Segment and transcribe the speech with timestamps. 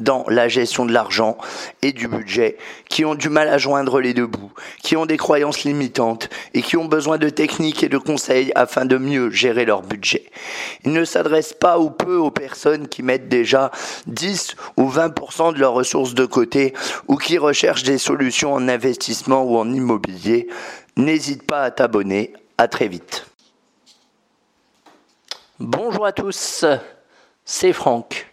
[0.00, 1.38] dans la gestion de l'argent
[1.82, 2.56] et du budget,
[2.88, 6.62] qui ont du mal à joindre les deux bouts, qui ont des croyances limitantes et
[6.62, 10.30] qui ont besoin de techniques et de conseils afin de mieux gérer leur budget.
[10.84, 13.70] Il ne s'adresse pas ou peu aux personnes qui mettent déjà
[14.06, 16.74] 10 ou 20% de leurs ressources de côté
[17.08, 20.48] ou qui recherchent des solutions en investissement ou en immobilier.
[20.96, 22.32] N'hésite pas à t'abonner.
[22.58, 23.26] À très vite.
[25.58, 26.64] Bonjour à tous,
[27.44, 28.29] c'est Franck.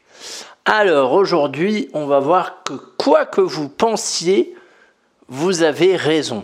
[0.70, 4.54] Alors aujourd'hui, on va voir que quoi que vous pensiez,
[5.30, 6.44] vous avez raison.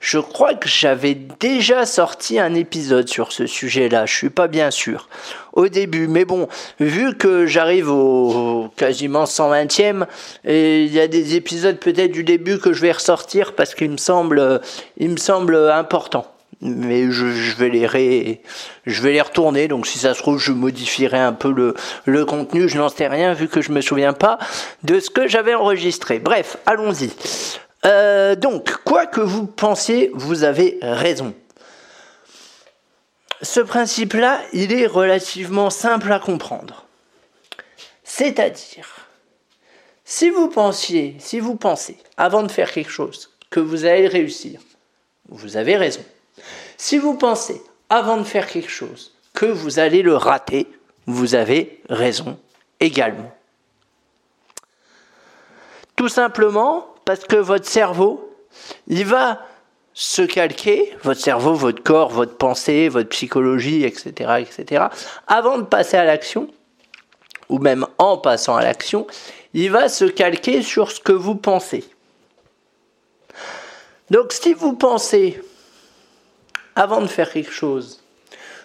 [0.00, 4.70] Je crois que j'avais déjà sorti un épisode sur ce sujet-là, je suis pas bien
[4.70, 5.10] sûr.
[5.52, 6.48] Au début, mais bon,
[6.78, 10.06] vu que j'arrive au, quasiment 120e,
[10.46, 13.90] et il y a des épisodes peut-être du début que je vais ressortir parce qu'il
[13.90, 14.62] me semble,
[14.96, 16.29] il me semble important
[16.60, 18.40] mais je, vais les
[18.86, 19.68] je vais les retourner.
[19.68, 22.68] Donc si ça se trouve, je modifierai un peu le, le contenu.
[22.68, 24.38] Je n'en sais rien vu que je me souviens pas
[24.82, 26.18] de ce que j'avais enregistré.
[26.18, 27.10] Bref, allons-y.
[27.86, 31.34] Euh, donc, quoi que vous pensiez, vous avez raison.
[33.42, 36.84] Ce principe-là, il est relativement simple à comprendre.
[38.04, 39.06] C'est-à-dire,
[40.04, 44.60] si vous pensiez, si vous pensez, avant de faire quelque chose, que vous allez réussir,
[45.28, 46.04] vous avez raison.
[46.76, 50.66] Si vous pensez, avant de faire quelque chose, que vous allez le rater,
[51.06, 52.38] vous avez raison
[52.78, 53.32] également.
[55.96, 58.34] Tout simplement parce que votre cerveau,
[58.86, 59.40] il va
[59.92, 64.84] se calquer, votre cerveau, votre corps, votre pensée, votre psychologie, etc., etc.,
[65.26, 66.48] avant de passer à l'action,
[67.48, 69.06] ou même en passant à l'action,
[69.52, 71.84] il va se calquer sur ce que vous pensez.
[74.10, 75.42] Donc si vous pensez
[76.76, 78.02] avant de faire quelque chose.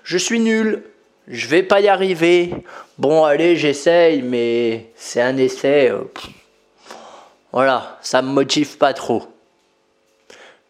[0.04, 0.84] Je suis nul,
[1.28, 2.54] je vais pas y arriver.
[2.98, 5.90] Bon, allez, j'essaye, mais c'est un essai.
[5.90, 6.04] Euh,
[7.52, 9.28] voilà, ça me motive pas trop.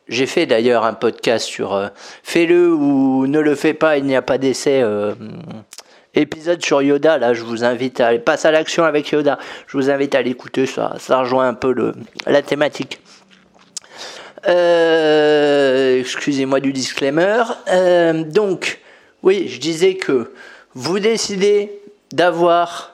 [0.07, 1.87] J'ai fait d'ailleurs un podcast sur euh,
[2.23, 4.81] fais-le ou ne le fais pas, il n'y a pas d'essai.
[4.81, 5.15] Euh,
[6.13, 9.39] épisode sur Yoda, là, je vous invite à aller passer à l'action avec Yoda.
[9.67, 11.93] Je vous invite à l'écouter, ça, ça rejoint un peu
[12.27, 12.99] la thématique.
[14.47, 17.43] Euh, excusez-moi du disclaimer.
[17.67, 18.79] Euh, donc,
[19.23, 20.33] oui, je disais que
[20.73, 21.71] vous décidez
[22.11, 22.93] d'avoir,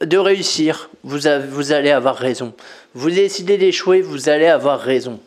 [0.00, 2.54] de réussir, vous, vous allez avoir raison.
[2.94, 5.20] Vous décidez d'échouer, vous allez avoir raison.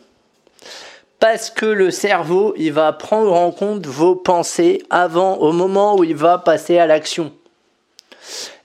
[1.18, 6.04] Parce que le cerveau, il va prendre en compte vos pensées avant, au moment où
[6.04, 7.32] il va passer à l'action.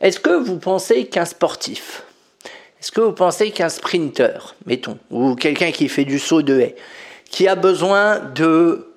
[0.02, 2.04] Est-ce que vous pensez qu'un sportif,
[2.82, 6.76] est-ce que vous pensez qu'un sprinter, mettons, ou quelqu'un qui fait du saut de haie,
[7.30, 8.88] qui a besoin de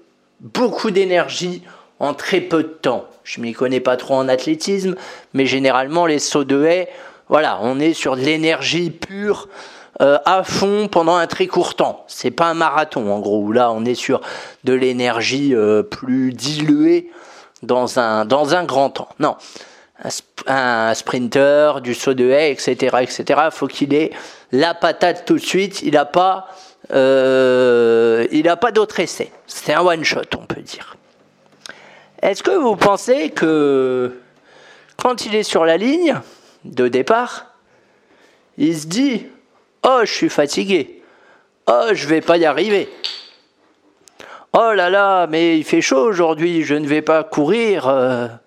[0.41, 1.63] beaucoup d'énergie
[2.01, 4.95] en très peu de temps, je m'y connais pas trop en athlétisme,
[5.35, 6.89] mais généralement les sauts de haie,
[7.29, 9.49] voilà, on est sur de l'énergie pure
[10.01, 12.05] euh, à fond pendant un très court temps.
[12.09, 13.53] C'est pas un marathon en gros.
[13.53, 14.21] Là, on est sur
[14.65, 17.11] de l'énergie euh, plus diluée
[17.63, 19.09] dans un dans un grand temps.
[19.21, 19.37] Non
[20.47, 23.41] un sprinter, du saut de haie, etc., etc.
[23.51, 24.11] Faut qu'il ait
[24.53, 25.83] la patate tout de suite.
[25.83, 26.49] Il n'a pas,
[26.93, 29.31] euh, il a pas d'autre essai.
[29.47, 30.97] C'est un one shot, on peut dire.
[32.23, 34.21] Est-ce que vous pensez que
[34.97, 36.21] quand il est sur la ligne
[36.65, 37.55] de départ,
[38.57, 39.27] il se dit
[39.87, 41.03] Oh, je suis fatigué.
[41.67, 42.89] Oh, je vais pas y arriver.
[44.53, 48.41] Oh là là, mais il fait chaud aujourd'hui, je ne vais pas courir.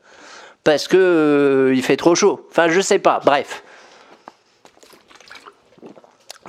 [0.68, 2.46] Parce que euh, il fait trop chaud.
[2.52, 3.22] Enfin, je sais pas.
[3.24, 3.64] Bref.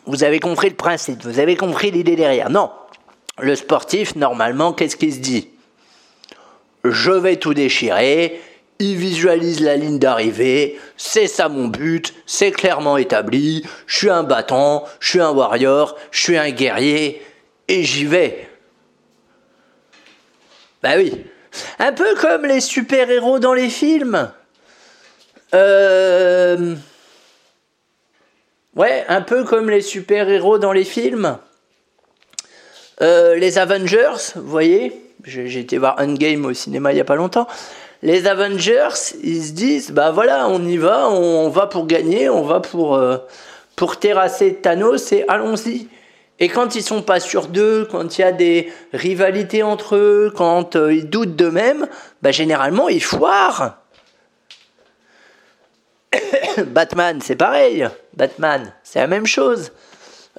[0.06, 2.50] Vous avez compris le principe, vous avez compris l'idée derrière.
[2.50, 2.72] Non.
[3.38, 5.50] Le sportif, normalement, qu'est-ce qu'il se dit?
[6.82, 8.40] Je vais tout déchirer,
[8.80, 14.24] il visualise la ligne d'arrivée, c'est ça mon but, c'est clairement établi, je suis un
[14.24, 17.22] battant, je suis un warrior, je suis un guerrier,
[17.68, 18.48] et j'y vais.
[20.82, 21.24] Bah oui,
[21.78, 24.30] un peu comme les super-héros dans les films.
[25.54, 26.74] Euh...
[28.76, 31.38] Ouais, un peu comme les super-héros dans les films.
[33.00, 34.92] Euh, les Avengers, vous voyez,
[35.24, 37.46] j'ai été voir Endgame au cinéma il n'y a pas longtemps.
[38.02, 42.42] Les Avengers, ils se disent, bah voilà, on y va, on, va pour gagner, on
[42.42, 43.18] va pour, euh,
[43.74, 45.88] pour terrasser Thanos et allons-y.
[46.40, 50.32] Et quand ils sont pas sûrs d'eux, quand il y a des rivalités entre eux,
[50.34, 51.88] quand euh, ils doutent d'eux-mêmes,
[52.22, 53.78] bah généralement ils foirent.
[56.66, 57.88] Batman, c'est pareil.
[58.14, 59.72] Batman, c'est la même chose.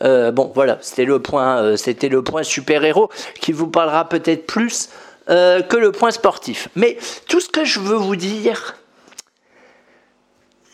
[0.01, 3.09] Euh, bon, voilà, c'était le point, euh, c'était le point super-héros
[3.41, 4.89] qui vous parlera peut-être plus
[5.27, 6.69] que le point sportif.
[6.75, 6.97] Mais
[7.27, 8.77] tout ce que je veux vous dire,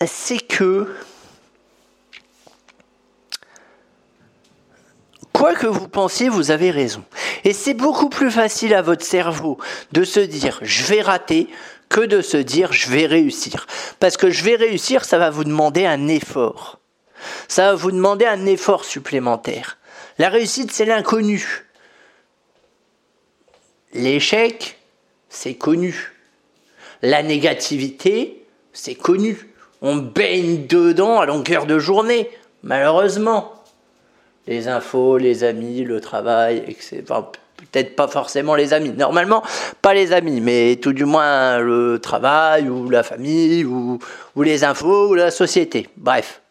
[0.05, 0.87] c'est que
[5.35, 7.03] quoi que vous pensiez, vous avez raison.
[7.43, 9.57] Et c'est beaucoup plus facile à votre cerveau
[9.91, 11.47] de se dire je vais rater
[11.89, 13.67] que de se dire je vais réussir.
[13.99, 16.79] Parce que je vais réussir, ça va vous demander un effort
[17.47, 19.77] ça va vous demander un effort supplémentaire.
[20.17, 21.65] La réussite, c'est l'inconnu.
[23.93, 24.77] L'échec,
[25.29, 26.13] c'est connu.
[27.01, 29.53] La négativité, c'est connu.
[29.81, 32.29] On baigne dedans à longueur de journée,
[32.63, 33.63] malheureusement.
[34.47, 37.03] Les infos, les amis, le travail, etc.
[37.71, 38.91] peut-être pas forcément les amis.
[38.91, 39.43] Normalement,
[39.81, 43.99] pas les amis, mais tout du moins le travail ou la famille ou,
[44.37, 45.89] les infos ou la société.
[45.97, 46.41] Bref.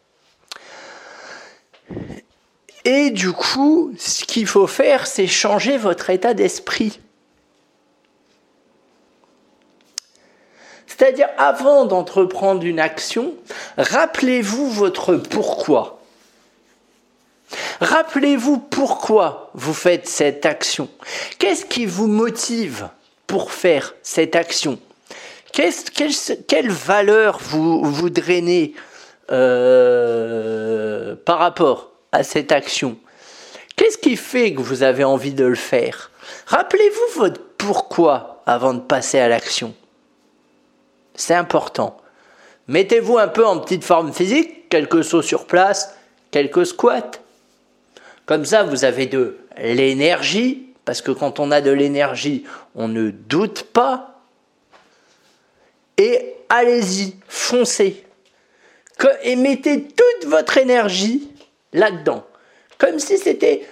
[2.83, 6.99] Et du coup, ce qu'il faut faire, c'est changer votre état d'esprit.
[10.85, 13.33] C'est-à-dire, avant d'entreprendre une action,
[13.77, 15.99] rappelez-vous votre pourquoi.
[17.81, 20.89] Rappelez-vous pourquoi vous faites cette action.
[21.39, 22.89] Qu'est-ce qui vous motive
[23.27, 24.79] pour faire cette action?
[25.51, 28.73] Quelle valeur vous, vous drainez
[29.31, 32.97] euh, par rapport à cette action?
[33.75, 36.11] Qu'est-ce qui fait que vous avez envie de le faire?
[36.47, 39.73] Rappelez-vous votre pourquoi avant de passer à l'action.
[41.15, 41.97] C'est important.
[42.67, 45.95] Mettez-vous un peu en petite forme physique, quelques sauts sur place,
[46.31, 47.11] quelques squats.
[48.25, 52.45] Comme ça, vous avez de l'énergie, parce que quand on a de l'énergie,
[52.75, 54.21] on ne doute pas.
[55.97, 58.05] Et allez-y, foncez
[59.23, 61.29] et mettez toute votre énergie
[61.73, 62.25] là-dedans.
[62.77, 63.65] Comme si c'était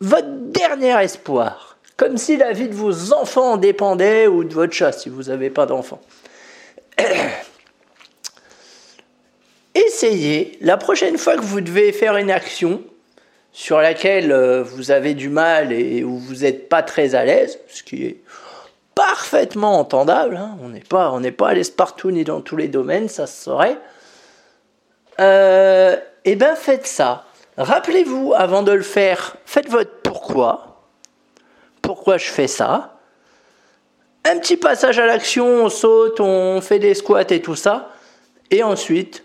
[0.00, 1.78] votre dernier espoir.
[1.96, 5.24] Comme si la vie de vos enfants en dépendait ou de votre chat si vous
[5.24, 6.00] n'avez pas d'enfants.
[9.74, 12.82] Essayez, la prochaine fois que vous devez faire une action
[13.52, 17.58] sur laquelle euh, vous avez du mal et où vous n'êtes pas très à l'aise,
[17.68, 18.20] ce qui est
[18.94, 23.08] parfaitement entendable, hein, on n'est pas, pas à l'aise partout ni dans tous les domaines,
[23.08, 23.78] ça se saurait
[25.20, 27.24] euh, eh bien faites ça.
[27.56, 30.82] Rappelez-vous, avant de le faire, faites votre pourquoi.
[31.82, 32.98] Pourquoi je fais ça?
[34.24, 37.90] Un petit passage à l'action, on saute, on fait des squats et tout ça.
[38.50, 39.24] Et ensuite,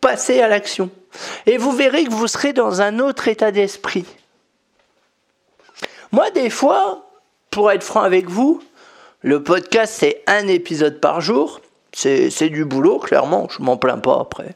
[0.00, 0.90] passez à l'action.
[1.46, 4.04] Et vous verrez que vous serez dans un autre état d'esprit.
[6.12, 7.10] Moi, des fois,
[7.50, 8.62] pour être franc avec vous,
[9.22, 11.60] le podcast, c'est un épisode par jour.
[11.92, 14.54] C'est du boulot, clairement, je m'en plains pas après.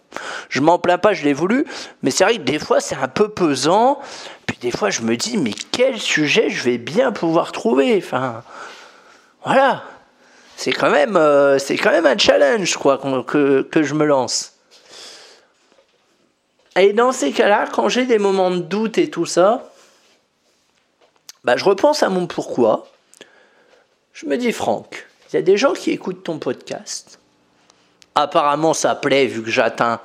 [0.48, 1.66] Je m'en plains pas, je l'ai voulu,
[2.02, 3.98] mais c'est vrai que des fois c'est un peu pesant,
[4.46, 8.02] puis des fois je me dis, mais quel sujet je vais bien pouvoir trouver?
[9.44, 9.82] Voilà.
[10.56, 12.78] C'est quand, même, euh, un challenge,
[13.26, 14.53] que, que je me lance.
[16.76, 19.70] Et dans ces cas-là, quand j'ai des moments de doute et tout ça,
[21.44, 22.88] bah, je repense à mon pourquoi.
[24.12, 27.18] Je me dis, Franck, il y a des gens qui écoutent ton podcast
[28.16, 30.00] Apparemment, ça plaît vu que j'atteins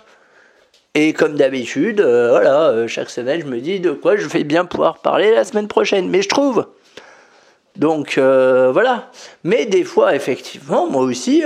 [0.98, 4.46] Et comme d'habitude, euh, voilà, euh, chaque semaine, je me dis de quoi je vais
[4.46, 6.10] bien pouvoir parler la semaine prochaine.
[6.10, 6.68] Mais je trouve.
[7.76, 9.12] Donc euh, voilà.
[9.44, 11.44] Mais des fois, effectivement, moi aussi,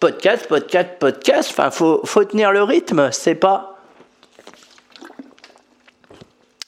[0.00, 1.50] podcast, podcast, podcast.
[1.52, 3.10] Enfin, faut, faut tenir le rythme.
[3.12, 3.78] C'est pas,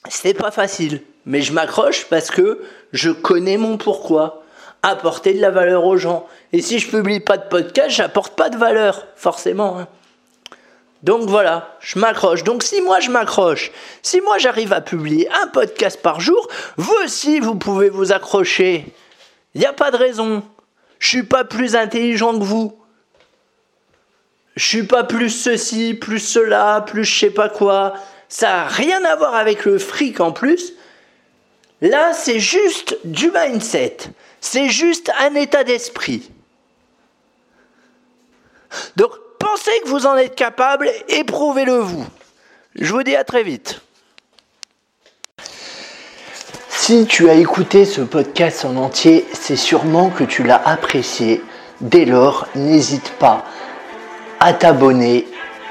[0.07, 1.01] c'est pas facile.
[1.25, 2.61] Mais je m'accroche parce que
[2.93, 4.43] je connais mon pourquoi
[4.83, 6.27] apporter de la valeur aux gens.
[6.53, 9.79] Et si je publie pas de podcast, j'apporte pas de valeur, forcément.
[9.79, 9.87] Hein.
[11.03, 12.43] Donc voilà, je m'accroche.
[12.43, 13.71] Donc si moi je m'accroche,
[14.01, 16.47] si moi j'arrive à publier un podcast par jour,
[16.77, 18.85] vous aussi vous pouvez vous accrocher.
[19.53, 20.43] Il n'y a pas de raison.
[20.99, 22.77] Je suis pas plus intelligent que vous.
[24.55, 27.93] Je suis pas plus ceci, plus cela, plus je sais pas quoi.
[28.29, 30.73] Ça n'a rien à voir avec le fric en plus.
[31.81, 33.97] Là, c'est juste du mindset.
[34.41, 36.31] C'est juste un état d'esprit.
[38.95, 39.11] Donc,
[39.45, 42.05] pensez que vous en êtes capable, éprouvez-le vous.
[42.75, 43.79] Je vous dis à très vite.
[46.69, 51.43] Si tu as écouté ce podcast en entier, c'est sûrement que tu l'as apprécié.
[51.79, 53.45] Dès lors, n'hésite pas
[54.39, 55.27] à t'abonner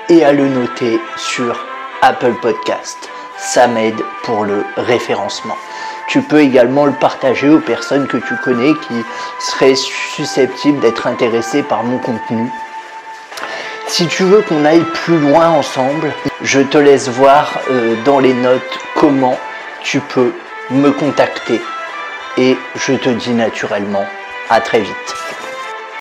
[0.08, 1.56] et à le noter sur
[2.02, 2.96] Apple Podcast.
[3.38, 5.56] Ça m'aide pour le référencement.
[6.08, 8.94] Tu peux également le partager aux personnes que tu connais qui
[9.40, 12.50] seraient susceptibles d'être intéressées par mon contenu.
[13.86, 16.12] Si tu veux qu'on aille plus loin ensemble,
[16.42, 19.38] je te laisse voir euh, dans les notes comment
[19.82, 20.32] tu peux
[20.70, 21.60] me contacter.
[22.36, 24.04] Et je te dis naturellement
[24.50, 25.33] à très vite.